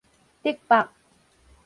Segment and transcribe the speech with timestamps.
[0.41, 0.89] 竹北